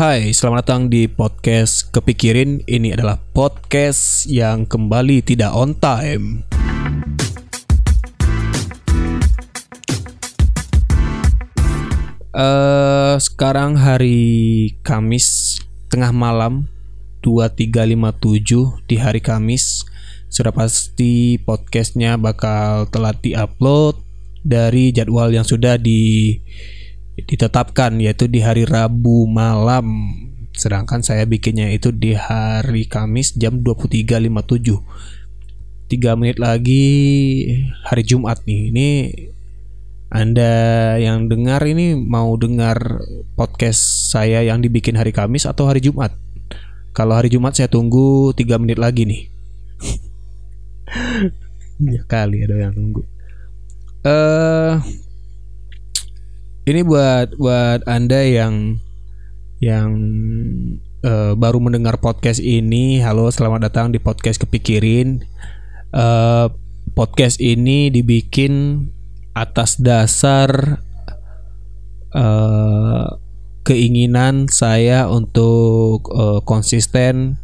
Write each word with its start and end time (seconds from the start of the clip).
Hai, 0.00 0.32
selamat 0.32 0.64
datang 0.64 0.82
di 0.88 1.04
podcast 1.12 1.92
Kepikirin. 1.92 2.64
Ini 2.64 2.96
adalah 2.96 3.20
podcast 3.20 4.24
yang 4.24 4.64
kembali 4.64 5.20
tidak 5.20 5.52
on 5.52 5.76
time. 5.76 6.40
Eh, 12.32 13.14
sekarang 13.20 13.76
hari 13.76 14.72
Kamis 14.80 15.60
tengah 15.92 16.16
malam 16.16 16.72
2357 17.20 18.80
di 18.88 18.96
hari 18.96 19.20
Kamis. 19.20 19.84
Sudah 20.32 20.56
pasti 20.56 21.36
podcastnya 21.44 22.16
bakal 22.16 22.88
telat 22.88 23.20
di-upload 23.20 24.00
dari 24.40 24.96
jadwal 24.96 25.28
yang 25.28 25.44
sudah 25.44 25.76
di 25.76 26.40
ditetapkan 27.26 27.98
yaitu 28.00 28.30
di 28.30 28.40
hari 28.44 28.64
Rabu 28.64 29.28
malam. 29.28 30.16
Sedangkan 30.54 31.00
saya 31.00 31.24
bikinnya 31.24 31.72
itu 31.72 31.94
di 31.94 32.12
hari 32.12 32.84
Kamis 32.84 33.32
jam 33.36 33.64
23.57. 33.64 35.88
3 35.90 36.14
menit 36.14 36.38
lagi 36.38 36.86
hari 37.82 38.02
Jumat 38.06 38.46
nih. 38.46 38.70
Ini 38.70 38.88
Anda 40.10 40.54
yang 41.02 41.26
dengar 41.26 41.66
ini 41.66 41.98
mau 41.98 42.38
dengar 42.38 43.02
podcast 43.34 44.10
saya 44.10 44.42
yang 44.46 44.62
dibikin 44.62 44.94
hari 44.94 45.10
Kamis 45.10 45.50
atau 45.50 45.66
hari 45.66 45.82
Jumat? 45.82 46.14
Kalau 46.94 47.18
hari 47.18 47.30
Jumat 47.30 47.58
saya 47.58 47.66
tunggu 47.66 48.30
3 48.34 48.62
menit 48.62 48.78
lagi 48.78 49.02
nih. 49.06 49.22
ya 51.94 52.02
kali 52.06 52.46
ada 52.46 52.68
yang 52.68 52.74
nunggu. 52.74 53.02
Eh 54.02 54.10
uh, 54.10 54.74
ini 56.68 56.84
buat 56.84 57.36
buat 57.40 57.80
anda 57.88 58.20
yang 58.20 58.80
yang 59.60 59.90
uh, 61.04 61.32
baru 61.36 61.60
mendengar 61.60 62.00
podcast 62.00 62.40
ini 62.40 63.00
halo 63.00 63.28
selamat 63.32 63.70
datang 63.72 63.86
di 63.92 64.00
podcast 64.00 64.40
kepikirin. 64.44 65.24
Uh, 65.90 66.52
podcast 66.92 67.40
ini 67.40 67.88
dibikin 67.88 68.86
atas 69.32 69.80
dasar 69.80 70.80
uh, 72.12 73.06
keinginan 73.64 74.48
saya 74.48 75.08
untuk 75.08 76.12
uh, 76.12 76.40
konsisten 76.44 77.40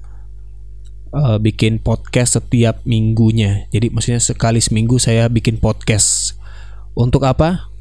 uh, 1.16 1.40
bikin 1.40 1.80
podcast 1.80 2.36
setiap 2.36 2.84
minggunya. 2.84 3.64
Jadi 3.72 3.92
maksudnya 3.92 4.20
sekali 4.20 4.60
seminggu 4.60 5.00
saya 5.00 5.28
bikin 5.32 5.56
podcast. 5.56 6.36
Untuk 6.96 7.28
apa 7.28 7.75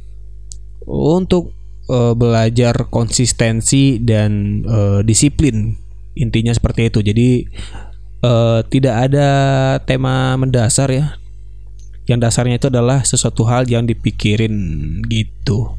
untuk 0.87 1.51
uh, 1.89 2.13
belajar 2.13 2.89
konsistensi 2.89 4.01
dan 4.01 4.61
uh, 4.65 4.99
disiplin. 5.01 5.77
Intinya 6.15 6.53
seperti 6.55 6.87
itu. 6.87 6.99
Jadi 7.03 7.29
uh, 8.23 8.63
tidak 8.69 9.11
ada 9.11 9.29
tema 9.83 10.33
mendasar 10.39 10.89
ya. 10.93 11.19
Yang 12.05 12.19
dasarnya 12.21 12.55
itu 12.61 12.69
adalah 12.69 13.01
sesuatu 13.01 13.43
hal 13.49 13.65
yang 13.65 13.89
dipikirin 13.89 14.53
gitu. 15.09 15.73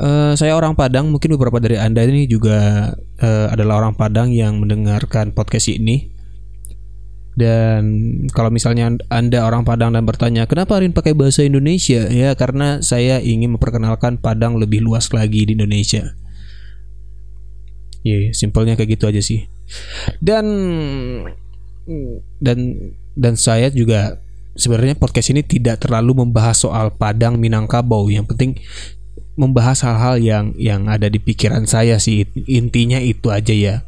Uh, 0.00 0.32
saya 0.38 0.56
orang 0.56 0.78
Padang. 0.78 1.10
Mungkin 1.10 1.36
beberapa 1.36 1.60
dari 1.60 1.76
anda 1.76 2.06
ini 2.06 2.24
juga 2.30 2.90
uh, 3.20 3.46
adalah 3.52 3.84
orang 3.84 3.98
Padang 3.98 4.30
yang 4.30 4.62
mendengarkan 4.62 5.34
podcast 5.34 5.68
ini 5.68 6.19
dan 7.38 7.82
kalau 8.34 8.50
misalnya 8.50 8.90
Anda 9.06 9.46
orang 9.46 9.62
Padang 9.62 9.94
dan 9.94 10.02
bertanya, 10.02 10.50
"Kenapa 10.50 10.78
Arin 10.78 10.90
pakai 10.90 11.14
bahasa 11.14 11.46
Indonesia?" 11.46 12.10
Ya, 12.10 12.34
karena 12.34 12.82
saya 12.82 13.22
ingin 13.22 13.54
memperkenalkan 13.54 14.18
Padang 14.18 14.58
lebih 14.58 14.82
luas 14.82 15.06
lagi 15.14 15.46
di 15.46 15.54
Indonesia. 15.54 16.18
Ya, 18.02 18.16
yeah, 18.16 18.32
simpelnya 18.34 18.74
kayak 18.74 18.98
gitu 18.98 19.04
aja 19.06 19.22
sih. 19.22 19.46
Dan 20.18 20.46
dan 22.42 22.58
dan 23.14 23.34
saya 23.38 23.70
juga 23.70 24.18
sebenarnya 24.58 24.98
podcast 24.98 25.30
ini 25.30 25.46
tidak 25.46 25.86
terlalu 25.86 26.26
membahas 26.26 26.66
soal 26.66 26.90
Padang 26.90 27.38
Minangkabau. 27.38 28.10
Yang 28.10 28.26
penting 28.34 28.50
membahas 29.38 29.86
hal-hal 29.86 30.18
yang 30.18 30.46
yang 30.58 30.90
ada 30.90 31.06
di 31.06 31.22
pikiran 31.22 31.70
saya 31.70 32.02
sih. 32.02 32.26
Intinya 32.50 32.98
itu 32.98 33.30
aja 33.30 33.54
ya 33.54 33.86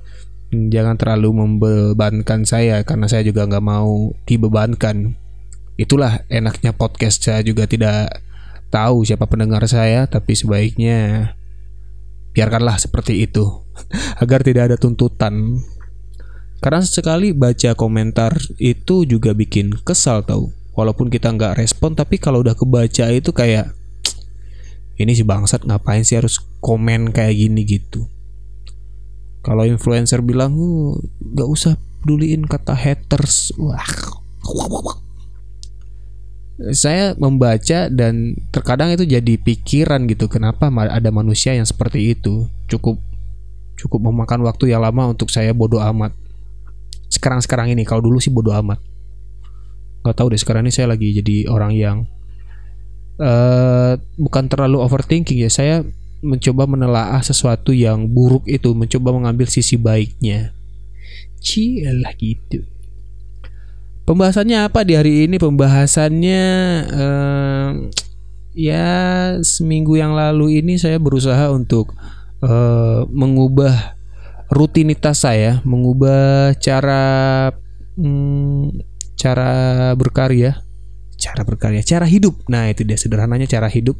jangan 0.53 1.01
terlalu 1.01 1.33
membebankan 1.33 2.45
saya 2.45 2.85
karena 2.85 3.09
saya 3.09 3.25
juga 3.25 3.49
nggak 3.49 3.65
mau 3.65 4.13
dibebankan. 4.29 5.17
Itulah 5.81 6.29
enaknya 6.29 6.77
podcast 6.77 7.25
saya 7.25 7.41
juga 7.41 7.65
tidak 7.65 8.21
tahu 8.69 9.09
siapa 9.09 9.25
pendengar 9.25 9.65
saya, 9.65 10.05
tapi 10.05 10.37
sebaiknya 10.37 11.33
biarkanlah 12.37 12.77
seperti 12.77 13.25
itu 13.25 13.65
agar 14.23 14.45
tidak 14.45 14.73
ada 14.73 14.77
tuntutan. 14.77 15.65
Karena 16.62 16.85
sekali 16.85 17.35
baca 17.35 17.75
komentar 17.75 18.39
itu 18.61 19.09
juga 19.09 19.35
bikin 19.35 19.73
kesal 19.83 20.23
tahu. 20.23 20.53
Walaupun 20.73 21.12
kita 21.12 21.29
nggak 21.33 21.61
respon, 21.61 21.93
tapi 21.93 22.17
kalau 22.17 22.41
udah 22.41 22.57
kebaca 22.57 23.09
itu 23.12 23.33
kayak 23.33 23.73
ini 25.03 25.12
si 25.17 25.25
bangsat 25.25 25.65
ngapain 25.65 26.05
sih 26.05 26.21
harus 26.21 26.39
komen 26.61 27.11
kayak 27.11 27.35
gini 27.35 27.65
gitu 27.67 28.09
kalau 29.43 29.67
influencer 29.67 30.23
bilang 30.23 30.55
nggak 31.19 31.49
usah 31.51 31.75
peduliin 32.03 32.47
kata 32.47 32.75
haters. 32.75 33.55
Wah. 33.59 33.83
Saya 36.75 37.19
membaca 37.19 37.91
dan 37.91 38.39
terkadang 38.55 38.95
itu 38.95 39.03
jadi 39.03 39.35
pikiran 39.35 40.07
gitu 40.07 40.31
kenapa 40.31 40.71
ada 40.71 41.11
manusia 41.11 41.59
yang 41.59 41.67
seperti 41.67 42.15
itu? 42.15 42.47
Cukup 42.71 43.03
cukup 43.75 43.99
memakan 43.99 44.47
waktu 44.47 44.71
yang 44.71 44.83
lama 44.83 45.11
untuk 45.11 45.27
saya 45.27 45.51
bodoh 45.51 45.83
amat. 45.83 46.15
Sekarang 47.11 47.43
sekarang 47.43 47.75
ini 47.75 47.83
kalau 47.83 48.03
dulu 48.03 48.23
sih 48.23 48.31
bodoh 48.31 48.55
amat. 48.55 48.79
Nggak 50.07 50.17
tahu 50.19 50.35
deh 50.35 50.39
sekarang 50.39 50.67
ini 50.67 50.75
saya 50.75 50.91
lagi 50.91 51.15
jadi 51.19 51.51
orang 51.51 51.73
yang 51.75 51.97
uh, 53.19 53.99
bukan 54.19 54.47
terlalu 54.47 54.79
overthinking 54.83 55.43
ya. 55.43 55.51
Saya 55.51 55.83
mencoba 56.22 56.71
menelaah 56.71 57.21
sesuatu 57.21 57.75
yang 57.75 58.06
buruk 58.06 58.47
itu, 58.47 58.72
mencoba 58.72 59.10
mengambil 59.10 59.50
sisi 59.50 59.75
baiknya. 59.75 60.55
Cielah 61.43 62.15
gitu. 62.16 62.62
Pembahasannya 64.06 64.62
apa 64.66 64.87
di 64.87 64.94
hari 64.94 65.27
ini? 65.27 65.37
Pembahasannya 65.38 66.43
uh, 66.91 67.71
ya 68.55 68.88
seminggu 69.43 69.99
yang 69.99 70.15
lalu 70.15 70.62
ini 70.62 70.78
saya 70.78 71.03
berusaha 71.03 71.50
untuk 71.50 71.91
uh, 72.43 73.06
mengubah 73.11 73.99
rutinitas 74.50 75.27
saya, 75.27 75.59
mengubah 75.66 76.55
cara 76.59 77.50
um, 77.99 78.71
cara 79.19 79.91
berkarya 79.94 80.62
cara 81.32 81.48
berkarya, 81.48 81.81
cara 81.81 82.04
hidup. 82.04 82.44
Nah, 82.53 82.69
itu 82.69 82.84
dia 82.84 83.00
sederhananya 83.00 83.48
cara 83.48 83.72
hidup. 83.72 83.97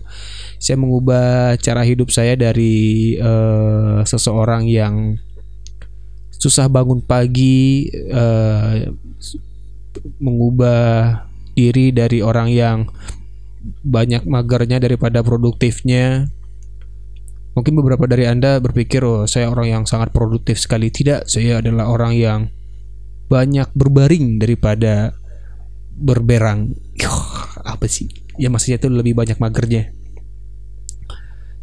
Saya 0.61 0.77
mengubah 0.77 1.57
cara 1.57 1.81
hidup 1.81 2.13
saya 2.13 2.37
dari 2.37 3.17
uh, 3.17 4.05
seseorang 4.05 4.69
yang 4.69 5.17
susah 6.37 6.69
bangun 6.69 7.01
pagi, 7.01 7.89
uh, 8.13 8.93
mengubah 10.21 11.25
diri 11.57 11.89
dari 11.97 12.21
orang 12.21 12.53
yang 12.53 12.79
banyak 13.81 14.29
magernya 14.29 14.77
daripada 14.77 15.25
produktifnya. 15.25 16.29
Mungkin 17.53 17.73
beberapa 17.81 18.05
dari 18.09 18.29
Anda 18.29 18.61
berpikir, 18.61 19.01
"Oh, 19.05 19.25
saya 19.25 19.49
orang 19.49 19.69
yang 19.69 19.85
sangat 19.89 20.13
produktif 20.13 20.61
sekali." 20.61 20.89
Tidak, 20.89 21.29
saya 21.29 21.61
adalah 21.65 21.89
orang 21.89 22.13
yang 22.17 22.41
banyak 23.29 23.73
berbaring 23.73 24.37
daripada 24.37 25.17
berberang. 26.03 26.75
Apa 27.63 27.87
sih? 27.87 28.11
Ya 28.37 28.51
maksudnya 28.51 28.83
itu 28.83 28.91
lebih 28.91 29.15
banyak 29.15 29.39
magernya. 29.39 29.95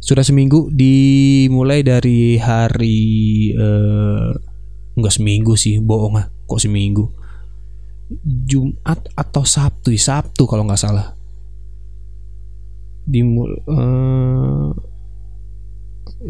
Sudah 0.00 0.24
seminggu 0.24 0.72
dimulai 0.72 1.84
dari 1.84 2.40
hari 2.40 2.98
uh, 3.52 4.32
enggak 4.96 5.14
seminggu 5.14 5.54
sih 5.60 5.76
bohong 5.78 6.16
ah 6.16 6.26
kok 6.48 6.60
seminggu. 6.60 7.04
Jumat 8.24 9.06
atau 9.14 9.44
Sabtu 9.46 9.92
ya? 9.94 10.00
Sabtu 10.00 10.48
kalau 10.48 10.64
nggak 10.66 10.80
salah. 10.80 11.14
Dimul 13.04 13.60
uh, 13.68 14.72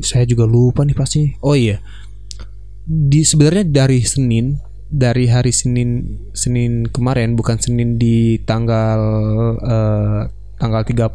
saya 0.03 0.27
juga 0.27 0.45
lupa 0.47 0.83
nih 0.83 0.97
pasti. 0.99 1.23
Oh 1.43 1.55
iya. 1.55 1.79
Di 2.85 3.23
sebenarnya 3.23 3.65
dari 3.71 4.03
Senin 4.03 4.59
dari 4.91 5.31
hari 5.31 5.55
Senin 5.55 6.19
Senin 6.35 6.91
kemarin 6.91 7.39
bukan 7.39 7.63
Senin 7.63 7.95
di 7.97 8.43
tanggal 8.43 9.01
uh, 9.63 10.27
tanggal 10.59 10.83
30 10.83 11.15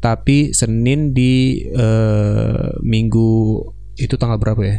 tapi 0.00 0.56
Senin 0.56 1.12
di 1.12 1.62
uh, 1.76 2.72
minggu 2.80 3.60
itu 4.00 4.14
tanggal 4.16 4.40
berapa 4.40 4.62
ya? 4.64 4.78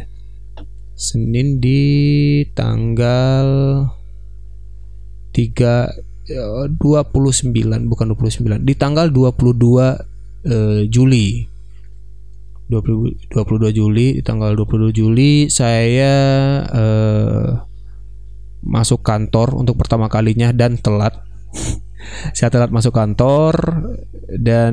Senin 0.98 1.62
di 1.62 2.42
tanggal 2.52 3.48
3 5.32 6.10
29 6.30 6.70
bukan 7.90 8.06
29 8.14 8.62
di 8.62 8.74
tanggal 8.78 9.10
22 9.10 9.40
uh, 10.46 10.82
Juli 10.86 11.49
20, 12.70 13.34
22 13.34 13.74
Juli 13.74 14.06
di 14.16 14.22
tanggal 14.22 14.54
22 14.54 14.94
Juli 14.94 15.50
saya 15.50 16.14
eh, 16.70 17.50
masuk 18.62 19.02
kantor 19.02 19.58
untuk 19.58 19.74
pertama 19.74 20.06
kalinya 20.06 20.54
dan 20.54 20.78
telat. 20.78 21.18
Saya 22.36 22.48
telat 22.48 22.72
masuk 22.72 22.96
kantor 22.96 23.60
dan 24.40 24.72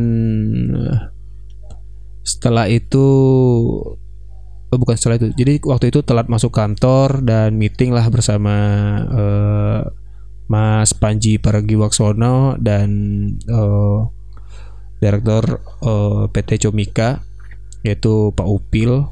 setelah 2.24 2.72
itu 2.72 3.08
oh 4.68 4.78
bukan 4.80 4.96
setelah 4.96 5.20
itu 5.20 5.28
jadi 5.36 5.60
waktu 5.64 5.92
itu 5.92 6.04
telat 6.08 6.32
masuk 6.32 6.56
kantor 6.56 7.24
dan 7.24 7.60
meeting 7.60 7.92
lah 7.92 8.08
bersama 8.08 8.56
uh, 9.12 9.82
Mas 10.48 10.96
Panji 10.96 11.36
Paragiwaksono 11.36 12.56
dan 12.60 12.88
uh, 13.52 14.08
direktur 15.04 15.60
uh, 15.84 16.32
PT 16.32 16.64
Comika 16.64 17.27
yaitu 17.88 18.36
Pak 18.36 18.48
Upil. 18.48 19.08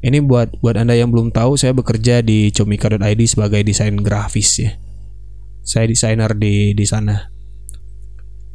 Ini 0.00 0.24
buat 0.24 0.56
buat 0.60 0.76
Anda 0.76 0.96
yang 0.96 1.12
belum 1.12 1.32
tahu, 1.32 1.56
saya 1.60 1.76
bekerja 1.76 2.24
di 2.24 2.52
comika.id 2.52 3.20
sebagai 3.24 3.60
desain 3.64 3.96
grafis 4.00 4.50
ya. 4.60 4.72
Saya 5.60 5.88
desainer 5.88 6.32
di 6.36 6.72
di 6.72 6.84
sana. 6.88 7.28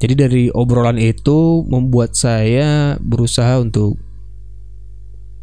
Jadi 0.02 0.14
dari 0.14 0.44
obrolan 0.52 0.98
itu 0.98 1.64
membuat 1.70 2.18
saya 2.18 2.98
berusaha 3.00 3.62
untuk 3.62 3.96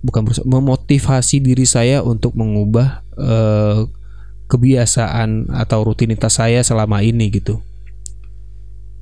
bukan 0.03 0.27
berusaha 0.27 0.45
memotivasi 0.45 1.39
diri 1.41 1.65
saya 1.65 2.03
untuk 2.03 2.35
mengubah 2.35 3.07
uh, 3.17 3.87
kebiasaan 4.51 5.49
atau 5.55 5.87
rutinitas 5.87 6.37
saya 6.37 6.61
selama 6.61 7.01
ini 7.01 7.31
gitu. 7.33 7.63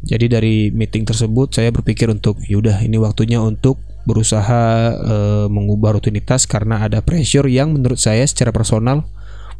Jadi 0.00 0.26
dari 0.32 0.54
meeting 0.72 1.04
tersebut 1.04 1.52
saya 1.52 1.68
berpikir 1.68 2.08
untuk 2.08 2.40
yaudah 2.48 2.80
ini 2.80 2.96
waktunya 2.96 3.36
untuk 3.36 3.76
berusaha 4.08 4.96
e, 4.96 5.16
mengubah 5.52 6.00
rutinitas 6.00 6.48
karena 6.48 6.80
ada 6.88 7.04
pressure 7.04 7.44
yang 7.44 7.76
menurut 7.76 8.00
saya 8.00 8.24
secara 8.24 8.48
personal 8.48 9.04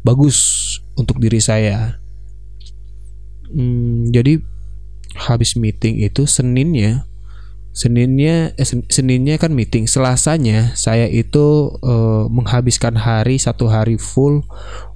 bagus 0.01 0.81
untuk 0.97 1.21
diri 1.21 1.37
saya. 1.37 2.01
Hmm, 3.53 4.09
jadi 4.09 4.41
habis 5.29 5.53
meeting 5.59 6.01
itu 6.01 6.25
Seninnya 6.25 7.05
Seninnya 7.71 8.51
eh, 8.59 8.67
Seninnya 8.67 9.39
kan 9.39 9.55
meeting, 9.55 9.87
Selasanya 9.87 10.75
saya 10.75 11.07
itu 11.07 11.71
eh, 11.79 12.23
menghabiskan 12.27 12.99
hari 12.99 13.39
satu 13.39 13.71
hari 13.71 13.95
full 13.95 14.43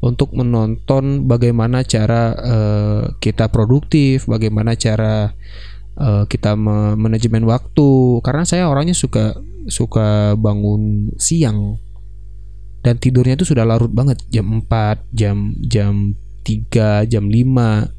untuk 0.04 0.36
menonton 0.36 1.26
bagaimana 1.26 1.88
cara 1.88 2.36
eh, 2.36 3.04
kita 3.24 3.48
produktif, 3.48 4.28
bagaimana 4.28 4.76
cara 4.76 5.34
uh, 6.00 6.24
kita 6.28 6.56
manajemen 6.96 7.48
waktu. 7.48 8.20
Karena 8.22 8.44
saya 8.44 8.68
orangnya 8.68 8.96
suka 8.96 9.36
suka 9.66 10.38
bangun 10.38 11.16
siang 11.18 11.80
dan 12.86 13.02
tidurnya 13.02 13.40
itu 13.40 13.48
sudah 13.50 13.66
larut 13.66 13.90
banget. 13.90 14.22
Jam 14.30 14.62
4 14.62 15.10
jam 15.16 15.58
jam 15.66 16.14
3 16.46 17.10
jam 17.10 17.26
5 17.26 17.95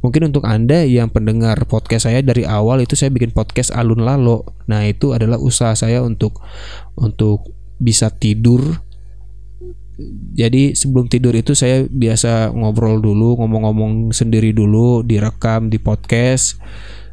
mungkin 0.00 0.32
untuk 0.32 0.48
anda 0.48 0.84
yang 0.84 1.12
pendengar 1.12 1.60
podcast 1.68 2.08
saya 2.08 2.24
dari 2.24 2.48
awal 2.48 2.80
itu 2.80 2.96
saya 2.96 3.12
bikin 3.12 3.32
podcast 3.32 3.72
alun 3.72 4.00
lalo 4.00 4.48
nah 4.64 4.84
itu 4.84 5.12
adalah 5.12 5.36
usaha 5.36 5.76
saya 5.76 6.00
untuk 6.00 6.40
untuk 6.96 7.52
bisa 7.80 8.08
tidur 8.08 8.80
jadi 10.32 10.72
sebelum 10.72 11.12
tidur 11.12 11.36
itu 11.36 11.52
saya 11.52 11.84
biasa 11.84 12.56
ngobrol 12.56 13.04
dulu 13.04 13.36
ngomong-ngomong 13.44 14.16
sendiri 14.16 14.56
dulu 14.56 15.04
direkam 15.04 15.68
di 15.68 15.76
podcast 15.76 16.56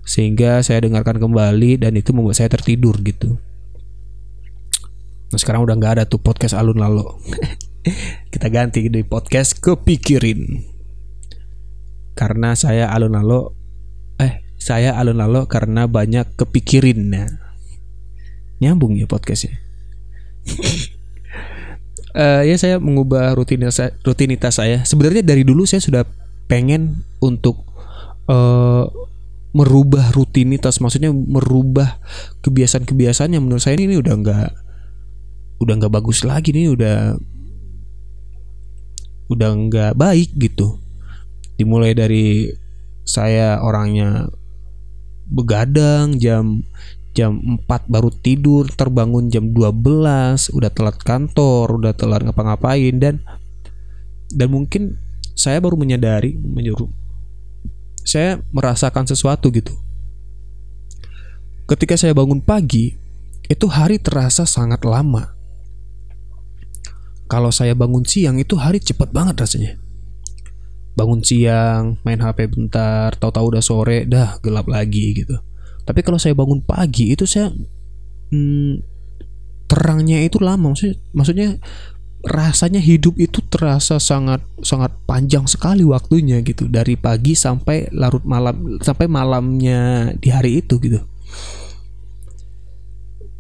sehingga 0.08 0.64
saya 0.64 0.88
dengarkan 0.88 1.20
kembali 1.20 1.84
dan 1.84 2.00
itu 2.00 2.16
membuat 2.16 2.40
saya 2.40 2.48
tertidur 2.48 2.96
gitu. 3.04 3.36
Nah 5.28 5.36
sekarang 5.40 5.68
udah 5.68 5.76
nggak 5.76 5.94
ada 6.00 6.04
tuh 6.08 6.24
podcast 6.24 6.56
alun 6.56 6.80
lalu. 6.80 7.04
Kita 8.32 8.48
ganti 8.48 8.88
di 8.88 9.04
podcast 9.04 9.60
kepikirin. 9.60 10.64
Karena 12.18 12.58
saya 12.58 12.90
alun 12.90 13.14
lalu, 13.14 13.54
eh 14.18 14.42
saya 14.58 14.98
alun 14.98 15.22
lalu 15.22 15.46
karena 15.46 15.86
banyak 15.86 16.34
kepikirin. 16.34 17.14
Nah, 17.14 17.30
nyambung 18.58 18.98
ya 18.98 19.06
podcastnya. 19.06 19.54
uh, 22.18 22.42
ya 22.50 22.56
saya 22.58 22.82
mengubah 22.82 23.38
rutinitas 23.38 23.78
rutinitas 24.02 24.58
saya. 24.58 24.82
Sebenarnya 24.82 25.22
dari 25.22 25.46
dulu 25.46 25.70
saya 25.70 25.80
sudah 25.80 26.04
pengen 26.50 27.06
untuk 27.22 27.62
uh, 28.26 28.90
merubah 29.54 30.10
rutinitas 30.14 30.82
maksudnya 30.82 31.14
merubah 31.14 32.02
kebiasaan-kebiasaan 32.42 33.38
yang 33.38 33.46
menurut 33.46 33.62
saya 33.62 33.78
ini, 33.78 33.94
udah 34.02 34.14
nggak 34.18 34.50
udah 35.58 35.74
nggak 35.82 35.94
bagus 35.94 36.22
lagi 36.22 36.54
nih 36.54 36.70
udah 36.70 37.18
udah 39.28 39.50
nggak 39.68 39.92
baik 39.98 40.30
gitu 40.38 40.80
dimulai 41.58 41.98
dari 41.98 42.54
saya 43.04 43.60
orangnya 43.60 44.30
begadang 45.28 46.16
jam 46.22 46.64
jam 47.12 47.42
4 47.66 47.90
baru 47.90 48.14
tidur 48.14 48.70
terbangun 48.70 49.34
jam 49.34 49.52
12 49.52 50.54
udah 50.54 50.72
telat 50.72 50.98
kantor 51.02 51.82
udah 51.82 51.94
telat 51.98 52.22
ngapa-ngapain 52.24 52.96
dan 53.02 53.26
dan 54.32 54.48
mungkin 54.54 55.02
saya 55.34 55.58
baru 55.58 55.76
menyadari 55.76 56.38
menyuruh 56.38 57.08
saya 58.08 58.40
merasakan 58.56 59.04
sesuatu 59.04 59.52
gitu. 59.52 59.76
Ketika 61.68 62.00
saya 62.00 62.16
bangun 62.16 62.40
pagi, 62.40 62.96
itu 63.52 63.68
hari 63.68 64.00
terasa 64.00 64.48
sangat 64.48 64.88
lama. 64.88 65.36
Kalau 67.28 67.52
saya 67.52 67.76
bangun 67.76 68.08
siang 68.08 68.40
itu 68.40 68.56
hari 68.56 68.80
cepat 68.80 69.12
banget 69.12 69.36
rasanya. 69.36 69.76
Bangun 70.98 71.22
siang, 71.22 72.02
main 72.02 72.18
HP 72.18 72.50
bentar, 72.50 73.14
tahu-tahu 73.14 73.54
udah 73.54 73.64
sore, 73.64 74.10
dah 74.10 74.42
gelap 74.42 74.66
lagi 74.66 75.14
gitu. 75.14 75.38
Tapi 75.88 76.04
kalau 76.04 76.18
saya 76.18 76.34
bangun 76.34 76.60
pagi 76.60 77.14
itu 77.14 77.24
saya 77.24 77.54
hmm, 78.34 78.84
terangnya 79.70 80.20
itu 80.26 80.42
lama. 80.42 80.74
Maksudnya 80.74 80.98
maksudnya 81.14 81.48
rasanya 82.28 82.82
hidup 82.84 83.16
itu 83.22 83.40
terasa 83.48 84.02
sangat 84.02 84.44
sangat 84.66 84.92
panjang 85.08 85.48
sekali 85.48 85.88
waktunya 85.88 86.44
gitu. 86.44 86.68
Dari 86.68 87.00
pagi 87.00 87.38
sampai 87.38 87.94
larut 87.96 88.26
malam 88.28 88.82
sampai 88.84 89.08
malamnya 89.08 90.12
di 90.18 90.28
hari 90.28 90.66
itu 90.66 90.76
gitu. 90.82 91.00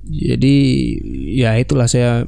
Jadi 0.07 0.55
ya 1.35 1.59
itulah 1.59 1.91
saya 1.91 2.23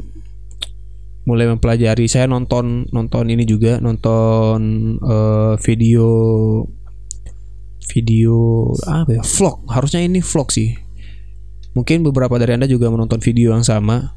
mulai 1.27 1.47
mempelajari. 1.49 2.07
Saya 2.07 2.27
nonton 2.29 2.87
nonton 2.91 3.31
ini 3.31 3.43
juga 3.43 3.81
nonton 3.81 4.59
uh, 5.03 5.55
video 5.59 6.07
video 7.89 8.69
apa 8.85 9.19
ya 9.19 9.23
vlog. 9.25 9.65
Harusnya 9.67 10.05
ini 10.05 10.21
vlog 10.21 10.53
sih. 10.53 10.77
Mungkin 11.73 12.05
beberapa 12.05 12.37
dari 12.37 12.57
anda 12.57 12.65
juga 12.69 12.89
menonton 12.89 13.21
video 13.21 13.53
yang 13.53 13.65
sama 13.65 14.13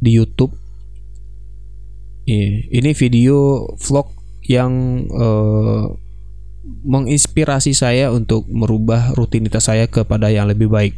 di 0.00 0.16
YouTube. 0.16 0.54
Iya, 2.30 2.68
ini 2.70 2.90
video 2.94 3.66
vlog 3.74 4.14
yang 4.46 5.04
uh, 5.10 5.90
menginspirasi 6.84 7.74
saya 7.74 8.14
untuk 8.14 8.46
merubah 8.46 9.16
rutinitas 9.18 9.66
saya 9.66 9.90
kepada 9.90 10.30
yang 10.30 10.46
lebih 10.46 10.70
baik. 10.70 10.94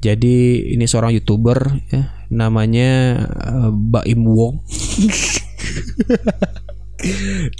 Jadi 0.00 0.68
ini 0.72 0.84
seorang 0.88 1.12
youtuber 1.16 1.80
ya, 1.92 2.19
namanya 2.30 3.20
uh, 3.28 3.70
Baim 3.74 4.24
Wong. 4.24 4.62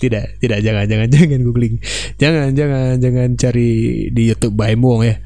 tidak, 0.01 0.39
tidak 0.39 0.59
jangan 0.63 0.85
jangan 0.87 1.09
jangan 1.11 1.41
googling. 1.43 1.77
Jangan 2.17 2.55
jangan 2.55 2.97
jangan 3.03 3.29
cari 3.35 3.71
di 4.15 4.23
YouTube 4.31 4.55
Baim 4.55 4.81
Wong 4.81 5.05
ya. 5.05 5.19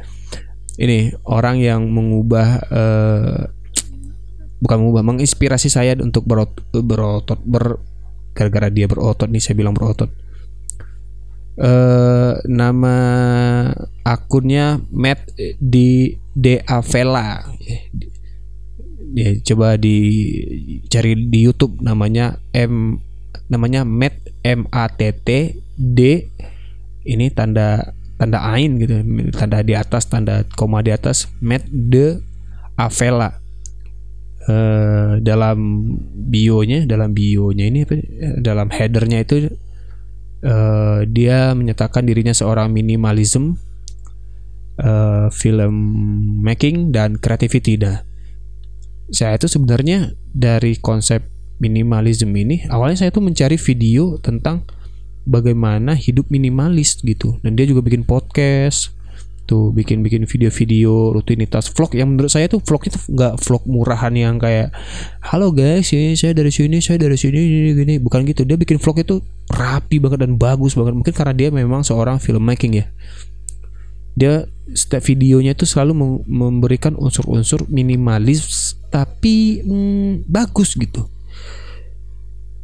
Ini 0.75 1.15
orang 1.31 1.63
yang 1.63 1.87
mengubah 1.87 2.49
uh, 2.67 3.47
bukan 4.59 4.77
mengubah 4.81 5.05
menginspirasi 5.05 5.69
saya 5.69 5.93
untuk 6.01 6.25
berot, 6.25 6.57
berotot 6.73 7.39
ber 7.45 7.79
gara-gara 8.35 8.73
dia 8.73 8.91
berotot 8.91 9.31
nih 9.31 9.39
saya 9.39 9.55
bilang 9.55 9.77
berotot 9.77 10.11
uh, 11.61 12.35
nama 12.49 12.97
akunnya 14.03 14.83
Matt 14.91 15.37
di 15.61 16.17
De 16.35 16.59
Avela 16.67 17.45
ya 19.15 19.31
coba 19.47 19.79
dicari 19.79 21.15
di 21.31 21.39
YouTube 21.47 21.79
namanya 21.79 22.43
M 22.51 22.99
namanya 23.47 23.87
Matt 23.87 24.19
M 24.43 24.67
A 24.75 24.91
T 24.91 25.15
T 25.23 25.55
D 25.79 26.01
ini 27.07 27.31
tanda 27.31 27.95
tanda 28.19 28.43
ain 28.43 28.75
gitu 28.83 28.99
tanda 29.31 29.63
di 29.63 29.79
atas 29.79 30.11
tanda 30.11 30.43
koma 30.59 30.83
di 30.83 30.91
atas 30.91 31.31
Matt 31.39 31.63
de 31.71 32.19
Avela 32.75 33.39
uh, 34.51 35.23
dalam 35.23 35.59
bionya 36.11 36.91
dalam 36.91 37.15
bionya 37.15 37.71
ini 37.71 37.87
dalam 38.43 38.67
headernya 38.75 39.23
itu 39.23 39.47
uh, 40.43 41.07
dia 41.07 41.55
menyatakan 41.55 42.03
dirinya 42.03 42.35
seorang 42.35 42.75
minimalism 42.75 43.63
uh, 44.83 45.31
film 45.31 45.75
making 46.43 46.91
dan 46.91 47.15
creativity. 47.15 47.79
Dah 47.79 48.14
saya 49.13 49.37
itu 49.37 49.49
sebenarnya 49.51 50.17
dari 50.33 50.81
konsep 50.81 51.25
minimalism 51.63 52.33
ini 52.35 52.67
awalnya 52.69 53.07
saya 53.07 53.11
tuh 53.15 53.23
mencari 53.23 53.57
video 53.61 54.19
tentang 54.19 54.67
bagaimana 55.25 55.97
hidup 55.97 56.29
minimalis 56.29 57.01
gitu. 57.01 57.41
Dan 57.41 57.57
dia 57.57 57.65
juga 57.69 57.81
bikin 57.85 58.05
podcast 58.05 58.93
tuh 59.45 59.77
bikin 59.77 60.01
bikin 60.01 60.25
video-video 60.25 61.13
rutinitas 61.13 61.69
vlog. 61.69 61.93
Yang 61.93 62.09
menurut 62.09 62.31
saya 62.33 62.49
tuh 62.49 62.65
vlog 62.65 62.81
itu 62.89 62.97
nggak 63.13 63.41
vlog 63.45 63.63
murahan 63.69 64.13
yang 64.17 64.41
kayak 64.41 64.73
halo 65.21 65.53
guys 65.53 65.93
ini 65.93 66.17
saya 66.17 66.33
dari 66.33 66.49
sini 66.49 66.81
saya 66.81 66.97
dari 66.97 67.17
sini 67.21 67.37
gini, 67.37 67.71
gini 67.77 67.95
bukan 68.01 68.25
gitu. 68.25 68.49
Dia 68.49 68.57
bikin 68.57 68.81
vlog 68.81 69.05
itu 69.05 69.21
rapi 69.53 70.01
banget 70.01 70.25
dan 70.25 70.41
bagus 70.41 70.77
banget. 70.77 70.97
Mungkin 70.97 71.13
karena 71.13 71.35
dia 71.37 71.49
memang 71.53 71.85
seorang 71.85 72.17
filmmaking 72.21 72.85
ya 72.85 72.87
dia 74.15 74.47
setiap 74.73 75.03
videonya 75.05 75.53
itu 75.53 75.67
selalu 75.67 76.23
memberikan 76.25 76.95
unsur-unsur 76.97 77.67
minimalis 77.69 78.75
tapi 78.89 79.61
hmm, 79.61 80.25
bagus 80.31 80.79
gitu 80.79 81.11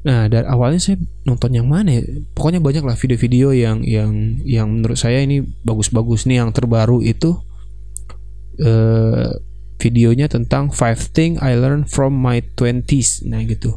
Nah, 0.00 0.33
dari 0.33 0.49
awalnya 0.49 0.80
saya 0.80 0.97
nonton 1.28 1.52
yang 1.52 1.69
mana 1.69 2.00
ya? 2.00 2.02
Pokoknya 2.33 2.61
banyak 2.64 2.85
lah 2.88 2.97
video-video 2.97 3.52
yang 3.52 3.85
yang 3.85 4.40
yang 4.49 4.69
menurut 4.73 4.97
saya 4.97 5.21
ini 5.21 5.45
bagus-bagus 5.61 6.25
nih 6.25 6.40
yang 6.40 6.57
terbaru 6.57 7.04
itu 7.04 7.37
uh, 8.64 9.28
videonya 9.76 10.33
tentang 10.33 10.73
five 10.73 11.00
thing 11.12 11.37
I 11.45 11.52
learned 11.52 11.92
from 11.92 12.16
my 12.16 12.40
twenties. 12.57 13.21
Nah, 13.28 13.45
gitu. 13.45 13.76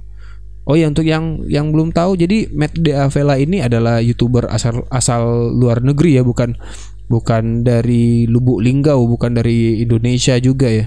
Oh 0.63 0.79
ya 0.79 0.87
untuk 0.87 1.03
yang 1.03 1.43
yang 1.51 1.75
belum 1.75 1.91
tahu 1.91 2.15
jadi 2.15 2.47
Matt 2.55 2.79
Deavela 2.79 3.35
ini 3.35 3.59
adalah 3.59 3.99
YouTuber 3.99 4.47
asal 4.47 4.87
asal 4.95 5.51
luar 5.51 5.83
negeri 5.83 6.15
ya, 6.15 6.23
bukan 6.23 6.55
bukan 7.11 7.63
dari 7.67 8.25
Lubuk 8.29 8.63
Linggau, 8.63 9.03
bukan 9.07 9.35
dari 9.35 9.83
Indonesia 9.83 10.37
juga 10.39 10.71
ya. 10.71 10.85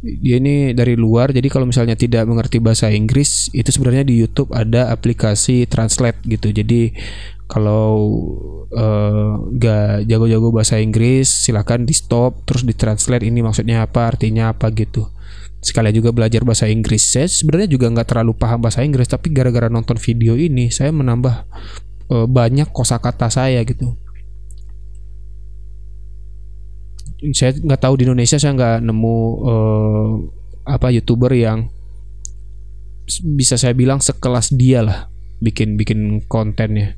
Dia 0.00 0.40
ini 0.40 0.72
dari 0.72 0.96
luar 0.96 1.28
jadi 1.28 1.44
kalau 1.52 1.68
misalnya 1.68 1.92
tidak 1.92 2.24
mengerti 2.24 2.56
bahasa 2.56 2.88
Inggris 2.88 3.52
itu 3.52 3.68
sebenarnya 3.68 4.08
di 4.08 4.16
YouTube 4.16 4.48
ada 4.56 4.88
aplikasi 4.88 5.68
translate 5.68 6.24
gitu. 6.24 6.48
Jadi 6.56 6.96
kalau 7.44 8.16
nggak 9.52 9.88
uh, 10.00 10.04
jago-jago 10.08 10.48
bahasa 10.56 10.80
Inggris 10.80 11.28
silakan 11.28 11.84
di 11.84 11.92
stop 11.92 12.48
terus 12.48 12.64
di 12.64 12.72
translate 12.72 13.28
ini 13.28 13.44
maksudnya 13.44 13.84
apa 13.84 14.08
artinya 14.08 14.56
apa 14.56 14.72
gitu. 14.72 15.04
Sekalian 15.60 15.92
juga 15.92 16.16
belajar 16.16 16.48
bahasa 16.48 16.64
Inggris. 16.72 17.04
Saya 17.04 17.28
sebenarnya 17.28 17.68
juga 17.68 17.92
nggak 17.92 18.08
terlalu 18.08 18.32
paham 18.32 18.64
bahasa 18.64 18.80
Inggris 18.80 19.04
tapi 19.04 19.28
gara-gara 19.28 19.68
nonton 19.68 20.00
video 20.00 20.32
ini 20.32 20.72
saya 20.72 20.96
menambah 20.96 21.44
uh, 22.08 22.24
banyak 22.24 22.72
kosakata 22.72 23.28
saya 23.28 23.60
gitu 23.68 24.00
saya 27.36 27.52
nggak 27.52 27.80
tahu 27.80 28.00
di 28.00 28.08
Indonesia 28.08 28.40
saya 28.40 28.56
nggak 28.56 28.78
nemu 28.80 29.16
uh, 29.44 30.08
apa 30.64 30.88
youtuber 30.88 31.32
yang 31.36 31.68
bisa 33.36 33.58
saya 33.58 33.74
bilang 33.74 33.98
sekelas 33.98 34.54
dia 34.54 34.80
lah 34.80 35.10
bikin 35.42 35.74
bikin 35.76 36.24
kontennya. 36.28 36.94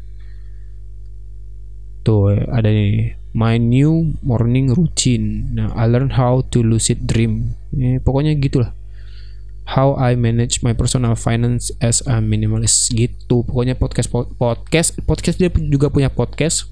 Tuh 2.03 2.35
ada 2.51 2.67
nih 2.67 3.15
my 3.33 3.57
new 3.57 4.13
morning 4.21 4.75
routine. 4.75 5.55
Nah 5.57 5.73
I 5.79 5.87
learn 5.89 6.15
how 6.15 6.43
to 6.53 6.61
lucid 6.61 7.07
dream. 7.07 7.57
Eh, 7.75 8.03
pokoknya 8.03 8.37
gitulah. 8.37 8.75
How 9.63 9.95
I 9.95 10.19
manage 10.19 10.61
my 10.67 10.75
personal 10.75 11.15
finance 11.15 11.71
as 11.79 12.03
a 12.05 12.19
minimalist. 12.19 12.91
Gitu 12.93 13.47
pokoknya 13.47 13.79
podcast 13.79 14.11
podcast 14.11 14.99
podcast 15.07 15.39
dia 15.39 15.49
juga 15.55 15.89
punya 15.89 16.11
podcast 16.11 16.72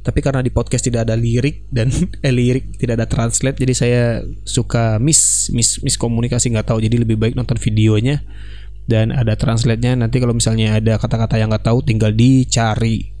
tapi 0.00 0.24
karena 0.24 0.40
di 0.40 0.48
podcast 0.48 0.88
tidak 0.88 1.04
ada 1.08 1.14
lirik 1.16 1.68
dan 1.68 1.92
eh 2.26 2.32
lirik 2.32 2.80
tidak 2.80 3.00
ada 3.00 3.06
translate 3.06 3.60
jadi 3.60 3.74
saya 3.76 4.02
suka 4.48 4.96
miss 4.96 5.52
miss 5.52 5.82
miss 5.84 6.00
komunikasi 6.00 6.50
nggak 6.50 6.72
tahu. 6.72 6.80
Jadi 6.80 6.96
lebih 7.02 7.20
baik 7.20 7.34
nonton 7.36 7.60
videonya 7.60 8.24
dan 8.88 9.12
ada 9.12 9.36
translate-nya. 9.36 9.94
Nanti 9.98 10.16
kalau 10.18 10.32
misalnya 10.32 10.80
ada 10.80 10.96
kata-kata 10.96 11.36
yang 11.36 11.52
nggak 11.52 11.66
tahu 11.66 11.84
tinggal 11.84 12.10
dicari. 12.14 13.12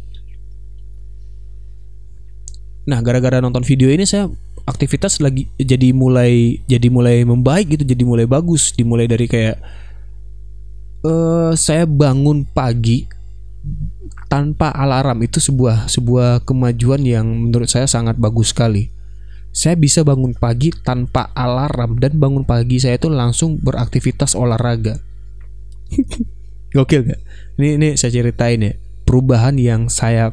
Nah 2.88 2.98
gara-gara 3.04 3.38
nonton 3.38 3.62
video 3.62 3.92
ini 3.92 4.08
saya 4.08 4.26
aktivitas 4.64 5.20
lagi 5.20 5.48
jadi 5.60 5.92
mulai 5.92 6.62
jadi 6.64 6.88
mulai 6.88 7.22
membaik 7.28 7.76
gitu 7.76 7.84
jadi 7.84 8.02
mulai 8.08 8.24
bagus. 8.24 8.72
Dimulai 8.72 9.04
dari 9.04 9.28
kayak 9.28 9.60
uh, 11.04 11.52
saya 11.52 11.84
bangun 11.84 12.48
pagi 12.48 13.19
tanpa 14.32 14.72
alarm 14.72 15.20
itu 15.26 15.38
sebuah 15.42 15.90
sebuah 15.90 16.46
kemajuan 16.48 17.04
yang 17.04 17.26
menurut 17.26 17.68
saya 17.68 17.86
sangat 17.86 18.16
bagus 18.16 18.52
sekali. 18.54 18.88
Saya 19.50 19.74
bisa 19.74 20.06
bangun 20.06 20.30
pagi 20.38 20.70
tanpa 20.70 21.34
alarm 21.34 21.98
dan 21.98 22.22
bangun 22.22 22.46
pagi 22.46 22.78
saya 22.78 22.96
itu 22.96 23.10
langsung 23.10 23.58
beraktivitas 23.58 24.38
olahraga. 24.38 25.02
Gokil 26.74 27.02
gak? 27.02 27.20
Ini 27.58 27.68
ini 27.76 27.88
saya 27.98 28.14
ceritain 28.14 28.62
ya 28.62 28.72
perubahan 29.02 29.58
yang 29.58 29.90
saya 29.90 30.30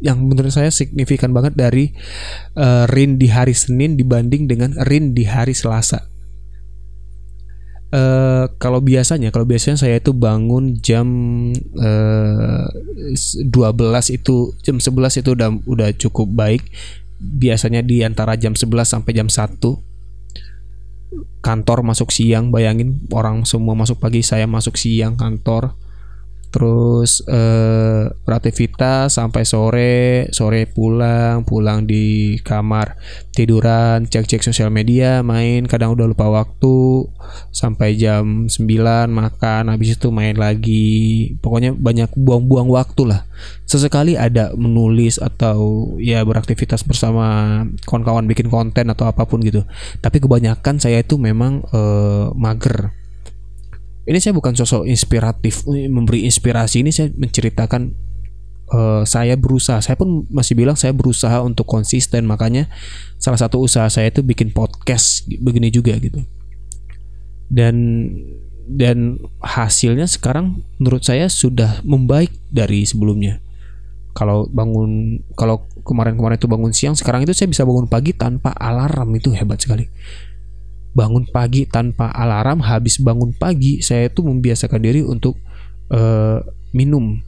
yang 0.00 0.22
menurut 0.24 0.54
saya 0.54 0.72
signifikan 0.72 1.34
banget 1.34 1.58
dari 1.58 1.92
uh, 2.56 2.88
Rin 2.88 3.20
di 3.20 3.28
hari 3.28 3.52
Senin 3.52 3.98
dibanding 3.98 4.48
dengan 4.48 4.72
Rin 4.86 5.12
di 5.12 5.28
hari 5.28 5.52
Selasa. 5.52 6.09
Uh, 7.90 8.46
kalau 8.62 8.78
biasanya, 8.78 9.34
kalau 9.34 9.42
biasanya 9.42 9.74
saya 9.74 9.98
itu 9.98 10.14
bangun 10.14 10.78
jam 10.78 11.06
uh, 11.74 12.66
eh, 13.10 13.42
12 13.50 13.50
itu 14.14 14.54
jam 14.62 14.78
11 14.78 15.26
itu 15.26 15.30
udah 15.34 15.50
udah 15.66 15.88
cukup 15.98 16.30
baik. 16.30 16.62
Biasanya 17.20 17.82
di 17.82 18.06
antara 18.06 18.38
jam 18.38 18.54
11 18.54 18.86
sampai 18.86 19.12
jam 19.12 19.26
1 19.26 19.58
kantor 21.42 21.82
masuk 21.82 22.14
siang, 22.14 22.54
bayangin 22.54 23.02
orang 23.10 23.42
semua 23.42 23.74
masuk 23.74 23.98
pagi, 23.98 24.22
saya 24.22 24.46
masuk 24.46 24.78
siang 24.78 25.18
kantor 25.18 25.74
terus 26.50 27.22
eh, 27.30 28.10
beraktivitas 28.26 29.14
sampai 29.14 29.42
sore 29.46 30.26
sore 30.34 30.66
pulang 30.66 31.46
pulang 31.46 31.86
di 31.86 32.36
kamar 32.42 32.98
tiduran 33.30 34.10
cek 34.10 34.26
cek 34.26 34.42
sosial 34.42 34.68
media 34.74 35.22
main 35.22 35.64
kadang 35.64 35.94
udah 35.94 36.10
lupa 36.10 36.26
waktu 36.26 37.06
sampai 37.50 37.94
jam 37.96 38.46
9 38.50 39.10
makan 39.10 39.62
habis 39.70 39.96
itu 39.98 40.08
main 40.10 40.34
lagi. 40.34 41.34
Pokoknya 41.38 41.74
banyak 41.74 42.10
buang-buang 42.14 42.68
waktu 42.70 43.10
lah. 43.10 43.26
Sesekali 43.64 44.18
ada 44.18 44.52
menulis 44.58 45.16
atau 45.22 45.92
ya 46.02 46.22
beraktivitas 46.26 46.82
bersama 46.84 47.62
kawan-kawan 47.86 48.26
bikin 48.26 48.50
konten 48.50 48.90
atau 48.90 49.06
apa 49.06 49.24
pun 49.24 49.40
gitu. 49.42 49.64
Tapi 50.02 50.18
kebanyakan 50.20 50.82
saya 50.82 51.02
itu 51.02 51.16
memang 51.16 51.64
eh, 51.70 52.26
mager 52.34 52.99
ini 54.10 54.18
saya 54.18 54.34
bukan 54.34 54.58
sosok 54.58 54.90
inspiratif 54.90 55.62
memberi 55.70 56.26
inspirasi 56.26 56.82
ini 56.82 56.90
saya 56.90 57.14
menceritakan 57.14 57.94
uh, 58.74 59.06
saya 59.06 59.38
berusaha. 59.38 59.78
Saya 59.78 59.94
pun 59.94 60.26
masih 60.26 60.58
bilang 60.58 60.74
saya 60.74 60.90
berusaha 60.90 61.38
untuk 61.46 61.70
konsisten 61.70 62.26
makanya 62.26 62.66
salah 63.22 63.38
satu 63.38 63.62
usaha 63.62 63.86
saya 63.86 64.10
itu 64.10 64.26
bikin 64.26 64.50
podcast 64.50 65.30
begini 65.30 65.70
juga 65.70 65.94
gitu. 66.02 66.26
Dan 67.46 68.02
dan 68.66 69.22
hasilnya 69.42 70.10
sekarang 70.10 70.66
menurut 70.82 71.06
saya 71.06 71.30
sudah 71.30 71.78
membaik 71.86 72.34
dari 72.50 72.82
sebelumnya. 72.82 73.38
Kalau 74.10 74.50
bangun 74.50 75.22
kalau 75.38 75.70
kemarin-kemarin 75.86 76.34
itu 76.34 76.50
bangun 76.50 76.74
siang 76.74 76.98
sekarang 76.98 77.22
itu 77.22 77.30
saya 77.30 77.46
bisa 77.46 77.62
bangun 77.62 77.86
pagi 77.86 78.10
tanpa 78.10 78.50
alarm 78.58 79.14
itu 79.14 79.30
hebat 79.30 79.62
sekali 79.62 79.86
bangun 80.90 81.22
pagi 81.30 81.66
tanpa 81.70 82.10
alarm 82.10 82.66
habis 82.66 82.98
bangun 82.98 83.30
pagi 83.30 83.78
saya 83.78 84.10
itu 84.10 84.26
membiasakan 84.26 84.80
diri 84.82 85.00
untuk 85.06 85.38
uh, 85.90 86.42
minum. 86.74 87.18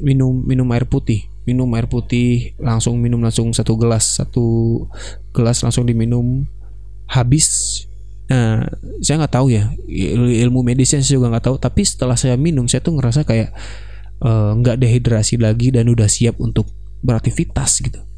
Minum 0.00 0.44
minum 0.44 0.68
air 0.72 0.88
putih. 0.88 1.28
Minum 1.44 1.68
air 1.76 1.88
putih 1.88 2.56
langsung 2.56 2.96
minum 3.00 3.20
langsung 3.20 3.52
satu 3.52 3.76
gelas 3.76 4.20
satu 4.20 4.46
gelas 5.36 5.60
langsung 5.60 5.84
diminum. 5.84 6.48
Habis 7.10 7.84
nah 8.30 8.62
saya 9.02 9.18
nggak 9.18 9.34
tahu 9.34 9.50
ya 9.50 9.74
ilmu 10.46 10.62
medisnya 10.62 11.02
saya 11.04 11.20
juga 11.20 11.36
nggak 11.36 11.44
tahu. 11.52 11.56
Tapi 11.60 11.82
setelah 11.84 12.16
saya 12.16 12.40
minum 12.40 12.64
saya 12.64 12.80
tuh 12.80 12.96
ngerasa 12.96 13.28
kayak 13.28 13.52
eh, 14.24 14.50
nggak 14.56 14.76
uh, 14.76 14.80
dehidrasi 14.80 15.36
lagi 15.36 15.68
dan 15.68 15.90
udah 15.92 16.08
siap 16.08 16.40
untuk 16.40 16.68
beraktivitas 17.00 17.80
gitu 17.80 18.09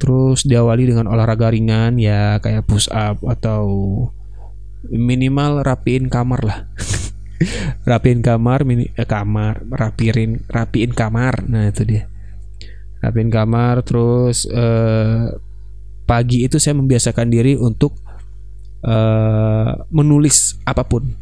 Terus 0.00 0.48
diawali 0.48 0.88
dengan 0.88 1.12
olahraga 1.12 1.52
ringan 1.52 2.00
ya 2.00 2.40
kayak 2.40 2.64
push 2.64 2.88
up 2.88 3.20
atau 3.20 3.68
minimal 4.88 5.60
rapiin 5.60 6.08
kamar 6.08 6.40
lah. 6.40 6.58
rapiin 7.90 8.24
kamar, 8.24 8.64
mini 8.64 8.88
eh, 8.96 9.04
kamar, 9.04 9.64
rapiin 9.68 10.48
rapiin 10.48 10.96
kamar. 10.96 11.44
Nah, 11.44 11.68
itu 11.68 11.84
dia. 11.84 12.08
Rapiin 13.00 13.28
kamar 13.28 13.84
terus 13.84 14.48
eh, 14.48 15.36
pagi 16.04 16.48
itu 16.48 16.56
saya 16.56 16.76
membiasakan 16.80 17.28
diri 17.28 17.60
untuk 17.60 17.96
eh, 18.84 19.72
menulis 19.92 20.56
apa 20.64 20.88
pun. 20.88 21.12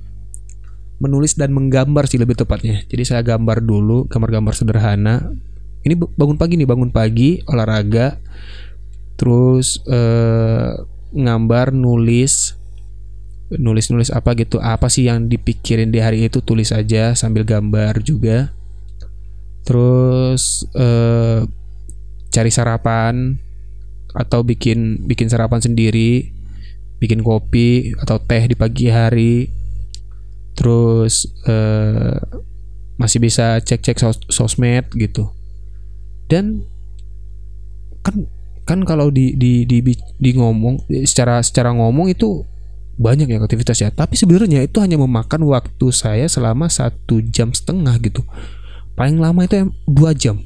Menulis 0.99 1.39
dan 1.39 1.55
menggambar 1.55 2.11
sih 2.11 2.19
lebih 2.19 2.39
tepatnya. 2.39 2.83
Jadi 2.87 3.03
saya 3.07 3.23
gambar 3.23 3.63
dulu 3.63 4.07
gambar-gambar 4.11 4.55
sederhana. 4.55 5.31
Ini 5.87 5.95
bangun 5.95 6.35
pagi 6.35 6.59
nih, 6.59 6.67
bangun 6.67 6.91
pagi, 6.91 7.39
olahraga, 7.47 8.19
terus 9.19 9.83
uh, 9.91 10.87
ngambar 11.13 11.75
nulis. 11.75 12.55
Nulis-nulis 13.49 14.13
apa 14.13 14.37
gitu. 14.37 14.61
Apa 14.61 14.93
sih 14.93 15.09
yang 15.09 15.25
dipikirin 15.25 15.89
di 15.89 16.05
hari 16.05 16.29
itu 16.29 16.45
tulis 16.45 16.69
aja 16.69 17.17
sambil 17.17 17.49
gambar 17.49 18.05
juga. 18.05 18.53
Terus 19.65 20.69
eh, 20.77 21.49
cari 22.29 22.51
sarapan 22.53 23.41
atau 24.13 24.45
bikin 24.45 25.09
bikin 25.09 25.33
sarapan 25.33 25.65
sendiri. 25.65 26.29
Bikin 27.01 27.25
kopi 27.25 27.97
atau 27.97 28.21
teh 28.21 28.53
di 28.53 28.57
pagi 28.57 28.93
hari. 28.93 29.49
Terus 30.53 31.25
eh, 31.49 32.21
masih 33.01 33.17
bisa 33.17 33.65
cek-cek 33.65 33.97
sos 33.97 34.21
sosmed 34.29 34.93
gitu. 34.93 35.33
Dan 36.29 36.69
kan 38.05 38.29
kan 38.69 38.85
kalau 38.85 39.09
di 39.09 39.33
di 39.33 39.65
di 39.65 39.81
di 39.97 40.31
ngomong 40.37 40.85
secara 41.09 41.41
secara 41.41 41.73
ngomong 41.73 42.13
itu 42.13 42.45
banyak 43.01 43.33
ya 43.33 43.41
aktivitas 43.41 43.81
ya. 43.81 43.89
Tapi 43.89 44.13
sebenarnya 44.21 44.61
itu 44.61 44.77
hanya 44.85 45.01
memakan 45.01 45.49
waktu 45.49 45.89
saya 45.89 46.29
selama 46.29 46.69
satu 46.69 47.25
jam 47.25 47.57
setengah 47.57 47.97
gitu. 48.05 48.21
Paling 48.93 49.17
lama 49.17 49.49
itu 49.49 49.73
dua 49.89 50.13
jam. 50.13 50.45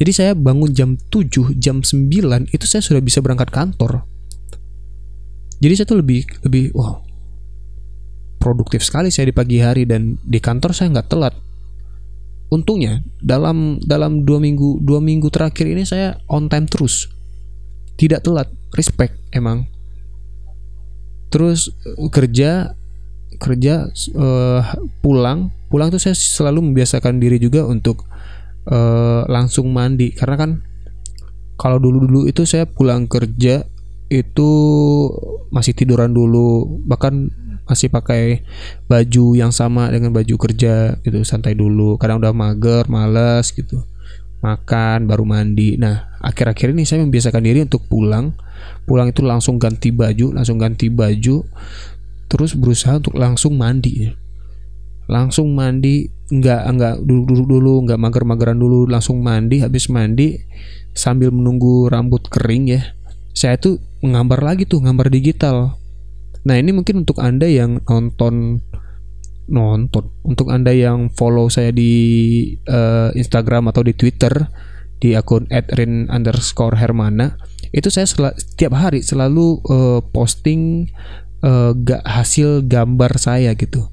Jadi 0.00 0.12
saya 0.16 0.32
bangun 0.32 0.72
jam 0.72 0.96
7 0.96 1.60
jam 1.60 1.84
9 1.84 2.08
itu 2.56 2.64
saya 2.64 2.80
sudah 2.80 3.04
bisa 3.04 3.20
berangkat 3.20 3.52
kantor. 3.52 4.08
Jadi 5.60 5.72
saya 5.76 5.86
tuh 5.92 6.00
lebih 6.00 6.24
lebih 6.40 6.72
wow 6.72 7.04
produktif 8.40 8.80
sekali 8.80 9.12
saya 9.12 9.28
di 9.28 9.36
pagi 9.36 9.60
hari 9.60 9.84
dan 9.84 10.16
di 10.24 10.40
kantor 10.40 10.72
saya 10.72 10.88
nggak 10.96 11.12
telat 11.12 11.36
untungnya 12.50 13.00
dalam 13.22 13.78
dalam 13.80 14.26
dua 14.26 14.42
minggu 14.42 14.82
dua 14.82 14.98
minggu 14.98 15.30
terakhir 15.30 15.70
ini 15.70 15.86
saya 15.86 16.18
on 16.26 16.50
time 16.50 16.66
terus. 16.66 17.08
Tidak 17.96 18.20
telat 18.26 18.50
respect 18.74 19.16
emang. 19.30 19.70
Terus 21.30 21.70
uh, 21.86 22.10
kerja 22.10 22.74
kerja 23.38 23.88
uh, 24.18 24.62
pulang. 25.00 25.54
Pulang 25.70 25.94
tuh 25.94 26.02
saya 26.02 26.18
selalu 26.18 26.74
membiasakan 26.74 27.22
diri 27.22 27.38
juga 27.38 27.62
untuk 27.62 28.04
uh, 28.66 29.22
langsung 29.30 29.70
mandi. 29.70 30.10
Karena 30.10 30.34
kan 30.34 30.50
kalau 31.54 31.78
dulu 31.78 32.02
dulu 32.02 32.20
itu 32.26 32.42
saya 32.42 32.66
pulang 32.66 33.06
kerja 33.06 33.62
itu 34.10 34.50
masih 35.54 35.78
tiduran 35.78 36.10
dulu. 36.10 36.82
Bahkan 36.82 37.14
masih 37.70 37.86
pakai 37.86 38.42
baju 38.90 39.38
yang 39.38 39.54
sama 39.54 39.86
dengan 39.94 40.10
baju 40.10 40.34
kerja 40.34 40.98
gitu 41.06 41.22
santai 41.22 41.54
dulu. 41.54 41.94
Kadang 42.02 42.18
udah 42.18 42.34
mager 42.34 42.90
males 42.90 43.54
gitu. 43.54 43.86
Makan 44.42 45.06
baru 45.06 45.22
mandi. 45.22 45.78
Nah 45.78 46.10
akhir-akhir 46.18 46.74
ini 46.74 46.82
saya 46.82 47.06
membiasakan 47.06 47.42
diri 47.46 47.62
untuk 47.62 47.86
pulang. 47.86 48.34
Pulang 48.90 49.14
itu 49.14 49.22
langsung 49.22 49.62
ganti 49.62 49.94
baju 49.94 50.34
langsung 50.34 50.58
ganti 50.58 50.90
baju 50.90 51.46
terus 52.26 52.58
berusaha 52.58 52.98
untuk 52.98 53.14
langsung 53.14 53.54
mandi. 53.54 54.10
Langsung 55.06 55.54
mandi 55.54 56.10
nggak 56.30 56.62
nggak 56.74 56.94
duduk-duduk 57.06 57.46
dulu 57.46 57.74
nggak 57.86 57.98
mager-mageran 58.02 58.58
dulu. 58.58 58.90
Langsung 58.90 59.22
mandi 59.22 59.62
habis 59.62 59.86
mandi 59.86 60.34
sambil 60.90 61.30
menunggu 61.30 61.86
rambut 61.86 62.26
kering 62.26 62.66
ya 62.66 62.82
saya 63.30 63.56
tuh 63.56 63.78
menggambar 64.02 64.42
lagi 64.42 64.66
tuh 64.66 64.82
gambar 64.82 65.06
digital 65.08 65.78
nah 66.44 66.56
ini 66.56 66.72
mungkin 66.72 67.04
untuk 67.04 67.20
anda 67.20 67.44
yang 67.44 67.84
nonton 67.84 68.64
nonton 69.50 70.04
untuk 70.22 70.48
anda 70.48 70.70
yang 70.70 71.10
follow 71.12 71.50
saya 71.50 71.74
di 71.74 71.92
uh, 72.70 73.10
Instagram 73.12 73.68
atau 73.68 73.82
di 73.82 73.92
Twitter 73.98 74.32
di 75.00 75.16
akun 75.16 75.48
@rin 75.50 76.06
underscore 76.12 76.78
hermana 76.78 77.34
itu 77.74 77.88
saya 77.90 78.06
setiap 78.06 78.72
hari 78.76 79.02
selalu 79.02 79.58
uh, 79.66 80.00
posting 80.14 80.90
uh, 81.42 81.72
gak 81.72 82.04
hasil 82.04 82.64
gambar 82.68 83.16
saya 83.16 83.56
gitu. 83.56 83.88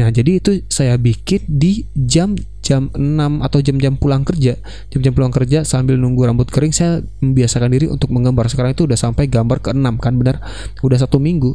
Nah, 0.00 0.08
jadi 0.08 0.40
itu 0.40 0.64
saya 0.72 0.96
bikin 0.96 1.44
di 1.44 1.84
jam 1.92 2.32
jam 2.64 2.88
6 2.96 3.44
atau 3.44 3.60
jam-jam 3.60 4.00
pulang 4.00 4.24
kerja. 4.24 4.56
Jam-jam 4.88 5.12
pulang 5.12 5.28
kerja 5.28 5.60
sambil 5.60 6.00
nunggu 6.00 6.24
rambut 6.24 6.48
kering 6.48 6.72
saya 6.72 7.04
membiasakan 7.20 7.68
diri 7.68 7.84
untuk 7.84 8.08
menggambar. 8.08 8.48
Sekarang 8.48 8.72
itu 8.72 8.88
udah 8.88 8.96
sampai 8.96 9.28
gambar 9.28 9.60
ke-6 9.60 10.00
kan 10.00 10.16
benar. 10.16 10.40
Udah 10.80 10.96
satu 11.04 11.20
minggu. 11.20 11.52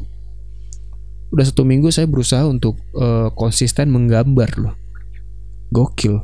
Udah 1.33 1.41
satu 1.41 1.65
minggu 1.65 1.89
saya 1.89 2.05
berusaha 2.05 2.45
untuk 2.45 2.77
uh, 2.93 3.33
konsisten 3.33 3.89
menggambar 3.89 4.61
loh. 4.61 4.77
Gokil. 5.73 6.21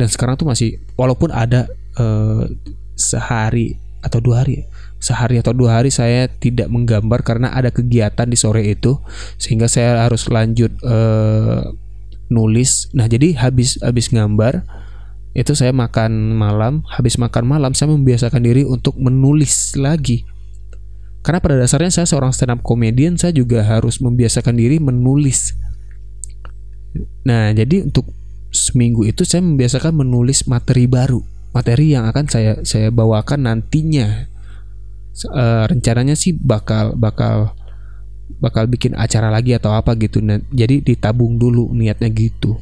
Dan 0.00 0.08
sekarang 0.08 0.40
tuh 0.40 0.48
masih 0.48 0.80
walaupun 0.96 1.36
ada 1.36 1.68
uh, 2.00 2.48
sehari 2.96 3.76
atau 4.06 4.22
dua 4.22 4.46
hari. 4.46 4.64
Sehari 5.02 5.42
atau 5.42 5.52
dua 5.52 5.82
hari 5.82 5.90
saya 5.92 6.30
tidak 6.30 6.70
menggambar 6.72 7.20
karena 7.26 7.52
ada 7.52 7.74
kegiatan 7.74 8.24
di 8.24 8.38
sore 8.38 8.64
itu 8.64 8.96
sehingga 9.36 9.66
saya 9.66 10.06
harus 10.06 10.30
lanjut 10.30 10.72
uh, 10.86 11.74
nulis. 12.30 12.88
Nah 12.94 13.10
jadi 13.10 13.34
habis 13.36 13.76
habis 13.82 14.08
gambar 14.08 14.64
itu 15.36 15.52
saya 15.52 15.74
makan 15.74 16.32
malam. 16.38 16.86
Habis 16.88 17.20
makan 17.20 17.44
malam 17.44 17.76
saya 17.76 17.92
membiasakan 17.92 18.40
diri 18.40 18.62
untuk 18.64 18.96
menulis 18.96 19.76
lagi. 19.76 20.24
Karena 21.20 21.42
pada 21.42 21.58
dasarnya 21.58 21.90
saya 21.90 22.06
seorang 22.06 22.30
stand 22.30 22.54
up 22.54 22.60
comedian 22.62 23.18
saya 23.18 23.34
juga 23.34 23.66
harus 23.66 23.98
membiasakan 23.98 24.54
diri 24.56 24.78
menulis. 24.78 25.58
Nah 27.26 27.52
jadi 27.52 27.84
untuk 27.84 28.08
seminggu 28.54 29.04
itu 29.04 29.26
saya 29.28 29.44
membiasakan 29.44 29.92
menulis 30.06 30.48
materi 30.48 30.88
baru 30.88 31.35
materi 31.56 31.96
yang 31.96 32.04
akan 32.04 32.28
saya 32.28 32.52
saya 32.68 32.92
bawakan 32.92 33.48
nantinya. 33.48 34.28
Uh, 35.32 35.64
rencananya 35.64 36.12
sih 36.12 36.36
bakal 36.36 36.92
bakal 36.92 37.56
bakal 38.36 38.68
bikin 38.68 38.92
acara 38.92 39.32
lagi 39.32 39.56
atau 39.56 39.72
apa 39.72 39.96
gitu. 39.96 40.20
Nah, 40.20 40.36
jadi 40.52 40.84
ditabung 40.84 41.40
dulu 41.40 41.72
niatnya 41.72 42.12
gitu. 42.12 42.60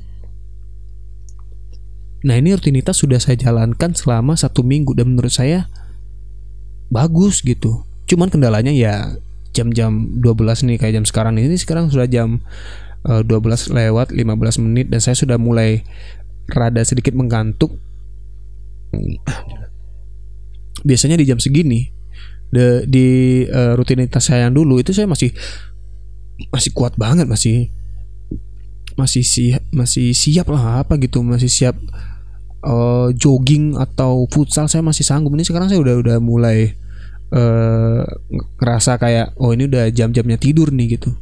Nah 2.25 2.41
ini 2.41 2.55
rutinitas 2.57 3.03
sudah 3.03 3.21
saya 3.21 3.37
jalankan 3.37 3.93
selama 3.93 4.33
satu 4.39 4.65
minggu 4.65 4.97
dan 4.97 5.13
menurut 5.13 5.35
saya 5.35 5.69
bagus 6.89 7.45
gitu. 7.45 7.85
Cuman 8.09 8.33
kendalanya 8.33 8.73
ya 8.73 9.19
jam-jam 9.53 10.09
12 10.23 10.65
nih 10.71 10.77
kayak 10.81 10.95
jam 11.03 11.05
sekarang 11.05 11.37
ini. 11.37 11.59
Sekarang 11.61 11.93
sudah 11.93 12.09
jam 12.09 12.41
uh, 13.05 13.21
eh, 13.21 13.23
12 13.27 13.75
lewat 13.77 14.09
15 14.17 14.65
menit 14.65 14.89
dan 14.89 15.05
saya 15.05 15.19
sudah 15.19 15.37
mulai 15.37 15.85
rada 16.49 16.81
sedikit 16.81 17.13
menggantuk 17.13 17.77
biasanya 20.89 21.17
di 21.21 21.27
jam 21.27 21.41
segini 21.41 21.89
de, 22.53 22.85
di 22.87 23.07
uh, 23.49 23.75
rutinitas 23.75 24.31
saya 24.31 24.47
yang 24.47 24.55
dulu 24.55 24.79
itu 24.79 24.95
saya 24.95 25.11
masih 25.11 25.33
masih 26.51 26.71
kuat 26.75 26.99
banget 26.99 27.27
masih 27.27 27.71
masih 28.95 29.27
siap 29.27 29.63
masih 29.75 30.15
siap 30.15 30.47
lah 30.51 30.87
apa 30.87 30.95
gitu 31.03 31.23
masih 31.23 31.51
siap 31.51 31.75
uh, 32.65 33.09
jogging 33.13 33.77
atau 33.77 34.25
futsal 34.33 34.67
saya 34.67 34.81
masih 34.81 35.05
sanggup. 35.05 35.37
Ini 35.37 35.45
sekarang 35.45 35.69
saya 35.69 35.81
udah 35.85 35.95
udah 36.01 36.17
mulai 36.19 36.73
uh, 37.31 38.03
ngerasa 38.59 38.97
kayak 38.97 39.37
oh 39.39 39.53
ini 39.53 39.69
udah 39.69 39.93
jam-jamnya 39.93 40.41
tidur 40.41 40.73
nih 40.73 40.99
gitu. 40.99 41.13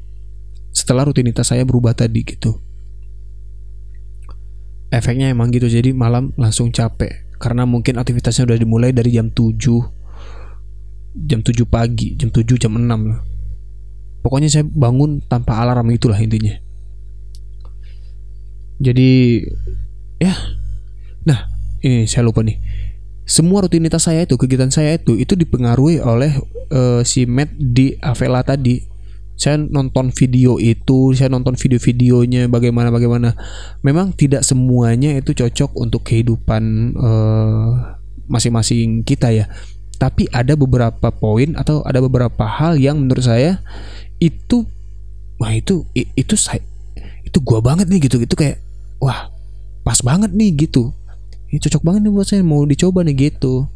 Setelah 0.73 1.05
rutinitas 1.05 1.53
saya 1.53 1.67
berubah 1.67 1.93
tadi 1.93 2.23
gitu. 2.25 2.57
Efeknya 4.93 5.33
emang 5.33 5.49
gitu 5.53 5.73
jadi 5.73 5.97
malam 5.97 6.37
langsung 6.37 6.69
capek 6.69 7.25
karena 7.43 7.67
mungkin 7.67 7.99
aktivitasnya 7.99 8.47
udah 8.47 8.59
dimulai 8.63 8.95
dari 8.95 9.19
jam 9.19 9.35
7 9.35 9.59
jam 11.27 11.43
7 11.43 11.67
pagi 11.67 12.15
jam 12.15 12.31
7 12.31 12.47
jam 12.63 12.79
6 12.79 12.87
lah 12.87 13.33
pokoknya 14.23 14.49
saya 14.49 14.65
bangun 14.65 15.21
tanpa 15.27 15.59
alarm 15.61 15.91
itulah 15.91 16.17
intinya. 16.17 16.55
Jadi 18.79 19.43
ya. 20.23 20.35
Nah 21.27 21.51
ini 21.83 22.07
saya 22.07 22.25
lupa 22.25 22.47
nih. 22.47 22.57
Semua 23.27 23.63
rutinitas 23.63 24.07
saya 24.07 24.27
itu 24.27 24.35
kegiatan 24.35 24.71
saya 24.71 24.99
itu 24.99 25.15
itu 25.19 25.39
dipengaruhi 25.39 26.03
oleh 26.03 26.35
uh, 26.75 27.03
si 27.07 27.27
Matt 27.27 27.55
di 27.55 27.95
Avela 28.03 28.43
tadi 28.43 28.83
saya 29.37 29.59
nonton 29.59 30.13
video 30.15 30.61
itu 30.61 31.17
saya 31.17 31.33
nonton 31.33 31.59
video-videonya 31.59 32.47
bagaimana 32.47 32.93
bagaimana. 32.93 33.35
Memang 33.83 34.15
tidak 34.15 34.47
semuanya 34.47 35.17
itu 35.17 35.35
cocok 35.35 35.75
untuk 35.75 36.07
kehidupan 36.07 36.95
eh, 36.95 37.71
masing-masing 38.31 39.03
kita 39.03 39.33
ya. 39.35 39.51
Tapi 39.99 40.27
ada 40.31 40.59
beberapa 40.59 41.11
poin 41.15 41.55
atau 41.59 41.83
ada 41.87 42.03
beberapa 42.03 42.45
hal 42.47 42.79
yang 42.79 42.99
menurut 43.03 43.23
saya 43.23 43.63
itu 44.23 44.67
wah 45.39 45.51
itu 45.55 45.87
itu 45.95 46.35
saya 46.39 46.63
itu 47.27 47.39
gua 47.43 47.59
banget 47.59 47.91
nih 47.91 48.07
gitu. 48.07 48.23
Itu 48.23 48.39
kayak 48.39 48.63
wah 49.03 49.33
pas 49.83 49.99
banget 50.07 50.31
nih 50.35 50.69
gitu. 50.69 50.95
Ini 51.51 51.59
cocok 51.59 51.83
banget 51.83 52.01
nih 52.07 52.13
buat 52.15 52.27
saya 52.29 52.43
mau 52.47 52.63
dicoba 52.63 53.03
nih 53.03 53.31
gitu. 53.31 53.67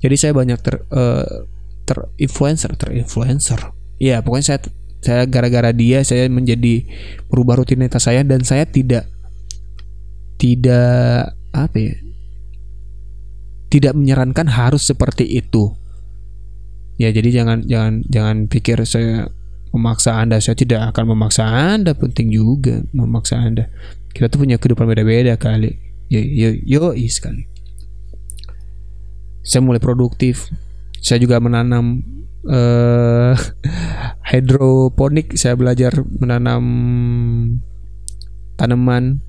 Jadi 0.00 0.16
saya 0.16 0.32
banyak 0.32 0.58
ter 0.64 0.82
uh, 0.90 1.46
terinfluencer 1.84 2.74
terinfluencer 2.78 3.79
ya 4.00 4.24
pokoknya 4.24 4.56
saya 4.56 4.60
saya 5.00 5.22
gara-gara 5.28 5.70
dia 5.76 6.00
saya 6.02 6.26
menjadi 6.32 6.88
merubah 7.28 7.60
rutinitas 7.60 8.08
saya 8.08 8.24
dan 8.24 8.42
saya 8.44 8.64
tidak 8.64 9.08
tidak 10.40 11.36
apa 11.52 11.76
ya 11.76 11.96
tidak 13.70 13.94
menyarankan 13.94 14.50
harus 14.50 14.82
seperti 14.82 15.24
itu. 15.30 15.78
Ya 16.98 17.14
jadi 17.14 17.32
jangan 17.32 17.64
jangan 17.64 18.04
jangan 18.10 18.36
pikir 18.50 18.82
saya 18.84 19.30
memaksa 19.70 20.18
anda 20.18 20.42
saya 20.42 20.58
tidak 20.58 20.90
akan 20.92 21.14
memaksa 21.14 21.46
anda 21.46 21.94
penting 21.94 22.34
juga 22.34 22.82
memaksa 22.90 23.40
anda. 23.40 23.70
Kita 24.10 24.26
tuh 24.26 24.42
punya 24.42 24.58
kehidupan 24.58 24.90
beda-beda 24.90 25.38
kali. 25.38 25.78
Yo 26.10 26.18
yo 26.18 26.50
yo 26.66 26.92
sekali. 27.06 27.46
Saya 29.40 29.64
mulai 29.64 29.80
produktif 29.80 30.50
saya 31.00 31.18
juga 31.18 31.40
menanam 31.40 32.04
uh, 32.46 33.32
hidroponik. 34.30 35.34
Saya 35.36 35.56
belajar 35.56 35.96
menanam 36.06 36.62
tanaman. 38.60 39.24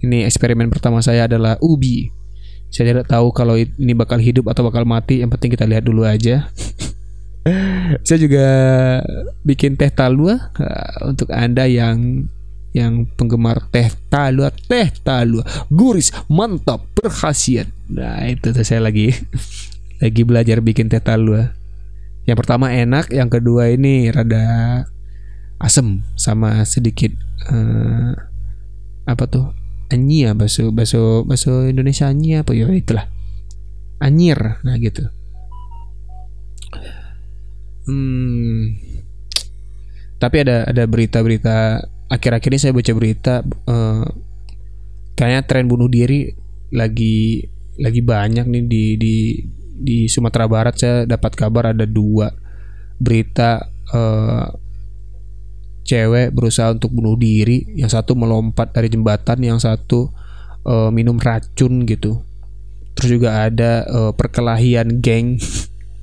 Ini 0.00 0.24
eksperimen 0.24 0.72
pertama 0.72 1.04
saya 1.04 1.28
adalah 1.28 1.60
ubi. 1.60 2.08
Saya 2.72 2.96
tidak 2.96 3.12
tahu 3.12 3.34
kalau 3.36 3.60
ini 3.60 3.92
bakal 3.92 4.16
hidup 4.16 4.48
atau 4.48 4.64
bakal 4.64 4.88
mati. 4.88 5.20
Yang 5.20 5.36
penting 5.36 5.50
kita 5.52 5.68
lihat 5.68 5.84
dulu 5.84 6.08
aja. 6.08 6.48
Saya 8.06 8.20
juga 8.20 8.46
bikin 9.42 9.74
teh 9.74 9.88
talua 9.88 10.52
uh, 10.60 11.08
untuk 11.08 11.32
anda 11.32 11.64
yang 11.64 12.28
yang 12.70 13.08
penggemar 13.18 13.66
teh 13.72 13.90
talua 14.12 14.52
teh 14.52 14.92
talua. 15.02 15.42
Guris 15.72 16.14
mantap 16.30 16.86
berkhasiat. 16.94 17.66
Nah 17.90 18.22
itu 18.28 18.54
tuh 18.54 18.62
saya 18.62 18.86
lagi 18.86 19.10
lagi 20.00 20.22
belajar 20.24 20.64
bikin 20.64 20.88
teh 20.88 20.98
talua. 20.98 21.52
Yang 22.24 22.36
pertama 22.44 22.72
enak 22.72 23.12
yang 23.12 23.28
kedua 23.28 23.68
ini 23.72 24.08
rada 24.08 24.84
asem 25.60 26.00
sama 26.16 26.64
sedikit 26.64 27.12
uh, 27.52 28.16
apa 29.04 29.24
tuh? 29.28 29.52
Anyia 29.90 30.32
bahasa 30.38 30.70
bahasa 30.70 31.26
bahasa 31.26 31.68
Indonesia 31.68 32.08
anyia 32.08 32.42
apa 32.42 32.56
ya? 32.56 32.70
Itulah. 32.72 33.06
Anyir 34.00 34.38
nah 34.64 34.76
gitu. 34.80 35.04
Hmm. 37.84 38.78
Tapi 40.20 40.36
ada 40.44 40.68
ada 40.68 40.84
berita-berita 40.84 41.80
akhir-akhir 42.12 42.50
ini 42.52 42.60
saya 42.60 42.72
baca 42.76 42.92
berita 42.92 43.34
uh, 43.66 44.04
kayaknya 45.16 45.42
tren 45.48 45.66
bunuh 45.66 45.88
diri 45.88 46.32
lagi 46.70 47.44
lagi 47.80 48.00
banyak 48.04 48.46
nih 48.46 48.62
di 48.68 48.84
di 49.00 49.14
di 49.80 50.06
Sumatera 50.06 50.44
Barat 50.44 50.76
saya 50.76 51.08
dapat 51.08 51.32
kabar 51.32 51.72
ada 51.72 51.88
dua 51.88 52.28
berita 53.00 53.64
uh, 53.96 54.52
cewek 55.90 56.30
berusaha 56.30 56.70
untuk 56.70 56.94
bunuh 56.94 57.18
diri, 57.18 57.66
yang 57.74 57.90
satu 57.90 58.14
melompat 58.14 58.70
dari 58.70 58.86
jembatan, 58.92 59.42
yang 59.42 59.58
satu 59.58 60.12
uh, 60.62 60.92
minum 60.94 61.18
racun 61.18 61.82
gitu. 61.88 62.22
Terus 62.94 63.08
juga 63.18 63.48
ada 63.48 63.88
uh, 63.90 64.12
perkelahian 64.14 65.02
geng. 65.02 65.40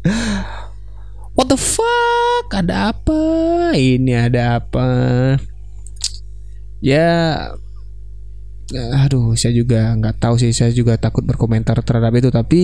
What 1.37 1.53
the 1.53 1.59
fuck? 1.59 2.49
Ada 2.49 2.91
apa? 2.91 3.21
Ini 3.77 4.27
ada 4.27 4.57
apa? 4.57 4.87
Ya, 6.81 7.37
aduh, 8.73 9.37
saya 9.37 9.53
juga 9.53 9.93
nggak 9.93 10.17
tahu 10.17 10.41
sih. 10.41 10.49
Saya 10.49 10.73
juga 10.73 10.97
takut 10.97 11.21
berkomentar 11.21 11.77
terhadap 11.85 12.11
itu. 12.17 12.33
Tapi 12.33 12.61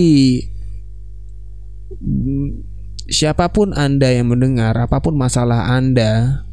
siapa 3.10 3.50
pun 3.52 3.74
anda 3.76 4.10
yang 4.10 4.30
mendengar, 4.32 4.74
apa 4.78 4.98
pun 5.02 5.14
masalah 5.18 5.74
anda, 5.74 6.44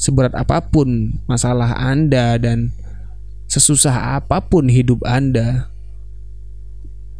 seberat 0.00 0.32
apa 0.32 0.64
pun 0.64 1.20
masalah 1.28 1.76
Anda 1.76 2.40
dan 2.40 2.72
sesusah 3.52 4.16
apa 4.16 4.40
pun 4.40 4.72
hidup 4.72 5.04
Anda, 5.04 5.68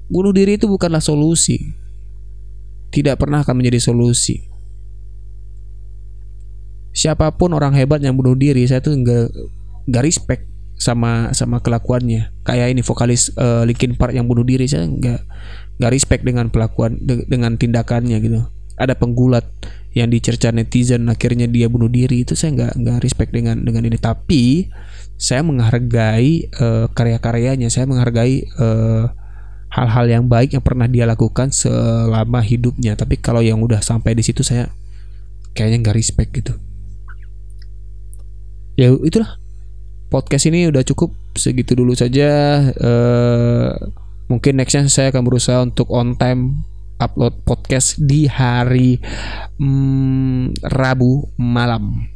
bunuh 0.09 0.33
diri 0.33 0.57
itu 0.57 0.65
bukanlah 0.65 1.05
solusi. 1.05 1.61
Tidak 2.91 3.21
pernah 3.21 3.45
akan 3.45 3.55
menjadi 3.55 3.93
solusi. 3.93 4.49
Siapa 6.91 7.31
pun 7.39 7.55
orang 7.55 7.77
hebat 7.77 8.03
yang 8.03 8.19
bunuh 8.19 8.35
diri, 8.35 8.67
saya 8.67 8.83
tuh 8.83 8.97
nggak 8.97 9.31
nggak 9.87 10.03
respect 10.03 10.43
sama 10.75 11.31
sama 11.37 11.63
kelakuannya. 11.63 12.35
Kayak 12.43 12.75
ini 12.75 12.83
vokalis 12.83 13.31
uh, 13.39 13.63
Linkin 13.63 13.95
Park 13.95 14.17
yang 14.17 14.27
bunuh 14.27 14.43
diri, 14.43 14.67
saya 14.67 14.89
nggak 14.89 15.21
nggak 15.81 15.93
respect 15.97 16.23
dengan 16.29 16.53
pelakuan 16.53 17.01
de 17.01 17.25
dengan 17.25 17.57
tindakannya 17.57 18.21
gitu. 18.21 18.45
Ada 18.77 18.93
penggulat 19.01 19.49
yang 19.97 20.13
dicerca 20.13 20.53
netizen 20.53 21.09
akhirnya 21.09 21.49
dia 21.49 21.73
bunuh 21.73 21.89
diri. 21.89 22.23
Itu 22.23 22.37
saya 22.37 22.53
nggak 22.53 22.73
nggak 22.85 22.99
respect 23.01 23.33
dengan 23.33 23.65
dengan 23.65 23.89
ini. 23.89 23.97
Tapi 23.97 24.69
saya 25.17 25.41
menghargai 25.41 26.53
uh, 26.61 26.87
karya-karyanya. 26.93 27.73
Saya 27.73 27.89
menghargai 27.89 28.45
hal 28.61 29.17
hal-hal 29.71 30.07
yang 30.11 30.25
baik 30.27 30.53
yang 30.59 30.65
pernah 30.67 30.85
dia 30.85 31.09
lakukan 31.09 31.49
selama 31.49 32.45
hidupnya. 32.45 32.93
Tapi 32.95 33.17
kalau 33.17 33.41
yang 33.41 33.65
udah 33.65 33.81
sampai 33.81 34.13
di 34.13 34.21
situ 34.21 34.45
saya 34.45 34.69
kayaknya 35.57 35.89
nggak 35.89 35.97
respect 35.97 36.31
gitu. 36.37 36.55
Ya 38.77 38.93
itulah. 38.93 39.41
Podcast 40.11 40.51
ini 40.51 40.67
udah 40.67 40.83
cukup. 40.83 41.15
Segitu 41.39 41.79
dulu 41.79 41.95
saja. 41.95 42.59
Uh, 42.75 43.71
mungkin 44.31 44.63
nextnya 44.63 44.87
saya 44.87 45.11
akan 45.11 45.27
berusaha 45.27 45.59
untuk 45.67 45.91
on 45.91 46.15
time 46.15 46.63
upload 47.03 47.43
podcast 47.43 47.99
di 47.99 48.31
hari 48.31 49.03
hmm, 49.59 50.63
Rabu 50.63 51.35
malam. 51.41 52.07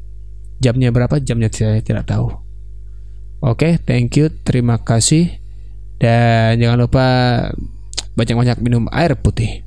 Jamnya 0.63 0.95
berapa? 0.95 1.19
Jamnya 1.19 1.51
saya 1.51 1.83
tidak 1.83 2.07
tahu. 2.07 2.31
Oke, 3.45 3.77
okay, 3.77 3.83
thank 3.83 4.15
you, 4.15 4.31
terima 4.31 4.81
kasih. 4.81 5.43
Dan 5.99 6.63
jangan 6.63 6.79
lupa 6.87 7.07
banyak-banyak 8.15 8.63
minum 8.63 8.87
air 8.95 9.19
putih. 9.19 9.64